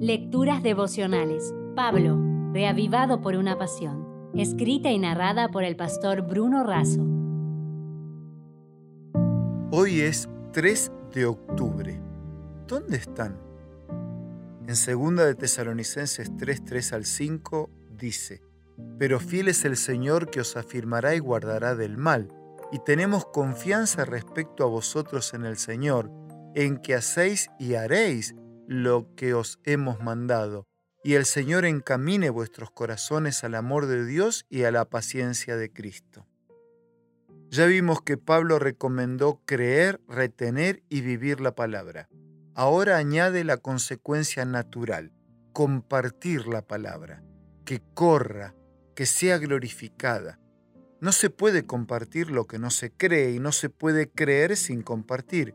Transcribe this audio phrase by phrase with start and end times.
[0.00, 1.54] Lecturas devocionales.
[1.74, 2.20] Pablo,
[2.52, 4.30] reavivado por una pasión.
[4.34, 7.00] Escrita y narrada por el pastor Bruno Razo.
[9.70, 11.98] Hoy es 3 de octubre.
[12.68, 13.38] ¿Dónde están?
[14.60, 18.42] En 2 de Tesalonicenses 3, 3 al 5 dice,
[18.98, 22.28] Pero fiel es el Señor que os afirmará y guardará del mal,
[22.70, 26.10] y tenemos confianza respecto a vosotros en el Señor,
[26.54, 28.34] en que hacéis y haréis
[28.66, 30.66] lo que os hemos mandado,
[31.04, 35.72] y el Señor encamine vuestros corazones al amor de Dios y a la paciencia de
[35.72, 36.26] Cristo.
[37.48, 42.08] Ya vimos que Pablo recomendó creer, retener y vivir la palabra.
[42.54, 45.12] Ahora añade la consecuencia natural,
[45.52, 47.22] compartir la palabra,
[47.64, 48.54] que corra,
[48.96, 50.40] que sea glorificada.
[51.00, 54.82] No se puede compartir lo que no se cree y no se puede creer sin
[54.82, 55.54] compartir.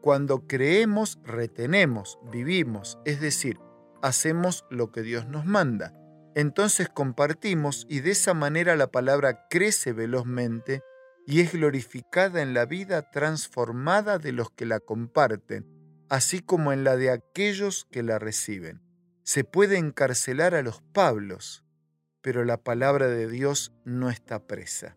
[0.00, 3.58] Cuando creemos, retenemos, vivimos, es decir,
[4.02, 5.94] hacemos lo que Dios nos manda.
[6.34, 10.82] Entonces compartimos y de esa manera la palabra crece velozmente
[11.26, 15.66] y es glorificada en la vida transformada de los que la comparten,
[16.08, 18.80] así como en la de aquellos que la reciben.
[19.24, 21.64] Se puede encarcelar a los Pablos,
[22.22, 24.96] pero la palabra de Dios no está presa.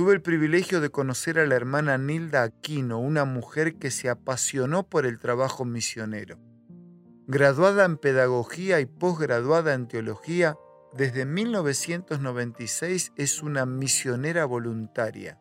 [0.00, 4.88] Tuve el privilegio de conocer a la hermana Nilda Aquino, una mujer que se apasionó
[4.88, 6.38] por el trabajo misionero.
[7.26, 10.56] Graduada en pedagogía y posgraduada en teología,
[10.96, 15.38] desde 1996 es una misionera voluntaria.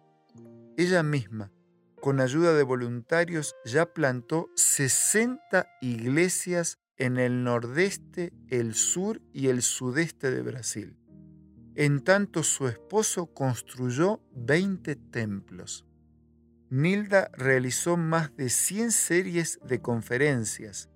[0.76, 1.54] Ella misma,
[2.02, 9.62] con ayuda de voluntarios, ya plantó 60 iglesias en el nordeste, el sur y el
[9.62, 10.99] sudeste de Brasil.
[11.80, 15.86] En tanto su esposo construyó 20 templos.
[16.70, 20.90] Nilda realizó más de 100 series de conferencias.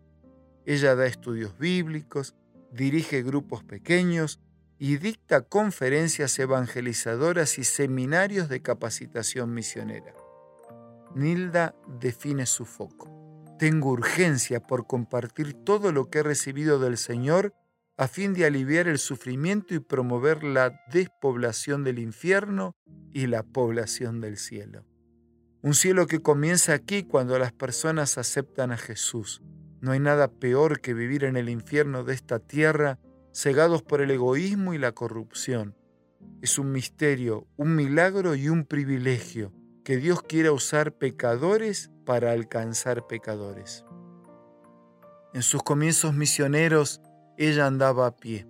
[0.66, 2.36] Ella da estudios bíblicos,
[2.74, 4.42] dirige grupos pequeños
[4.78, 10.14] y dicta conferencias evangelizadoras y seminarios de capacitación misionera.
[11.16, 13.56] Nilda define su foco.
[13.58, 17.54] Tengo urgencia por compartir todo lo que he recibido del Señor
[17.98, 22.76] a fin de aliviar el sufrimiento y promover la despoblación del infierno
[23.14, 24.86] y la población del cielo.
[25.62, 29.42] Un cielo que comienza aquí cuando las personas aceptan a Jesús.
[29.80, 33.00] No hay nada peor que vivir en el infierno de esta tierra
[33.34, 35.76] cegados por el egoísmo y la corrupción.
[36.42, 39.54] Es un misterio, un milagro y un privilegio
[39.84, 43.86] que Dios quiera usar pecadores para alcanzar pecadores.
[45.34, 47.02] En sus comienzos misioneros,
[47.38, 48.48] ella andaba a pie.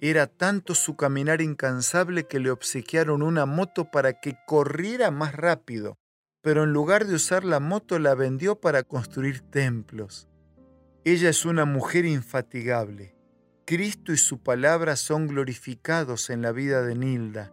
[0.00, 5.96] Era tanto su caminar incansable que le obsequiaron una moto para que corriera más rápido,
[6.42, 10.28] pero en lugar de usar la moto la vendió para construir templos.
[11.04, 13.14] Ella es una mujer infatigable.
[13.64, 17.52] Cristo y su palabra son glorificados en la vida de Nilda.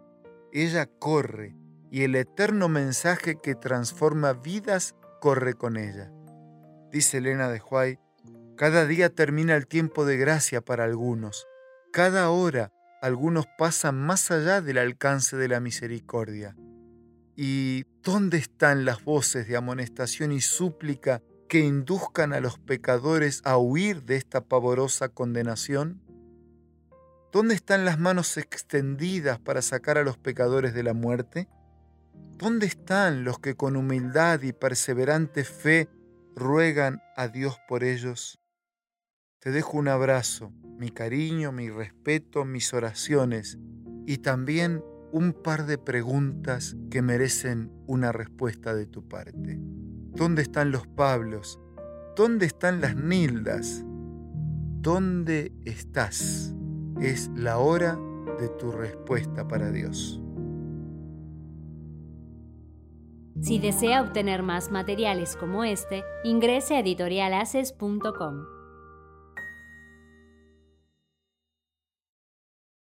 [0.51, 1.55] Ella corre
[1.91, 6.11] y el eterno mensaje que transforma vidas corre con ella.
[6.91, 7.99] Dice Elena de Huay,
[8.59, 11.47] cada día termina el tiempo de gracia para algunos.
[11.93, 16.57] Cada hora algunos pasan más allá del alcance de la misericordia.
[17.37, 23.57] ¿Y dónde están las voces de amonestación y súplica que induzcan a los pecadores a
[23.57, 26.01] huir de esta pavorosa condenación?
[27.31, 31.47] ¿Dónde están las manos extendidas para sacar a los pecadores de la muerte?
[32.37, 35.87] ¿Dónde están los que con humildad y perseverante fe
[36.35, 38.38] ruegan a Dios por ellos?
[39.39, 43.57] Te dejo un abrazo, mi cariño, mi respeto, mis oraciones
[44.05, 44.83] y también
[45.13, 49.57] un par de preguntas que merecen una respuesta de tu parte.
[49.57, 51.57] ¿Dónde están los Pablos?
[52.17, 53.81] ¿Dónde están las Nildas?
[53.85, 56.53] ¿Dónde estás?
[56.99, 57.97] Es la hora
[58.41, 60.21] de tu respuesta para Dios.
[63.39, 68.58] Si desea obtener más materiales como este, ingrese a editorialaces.com.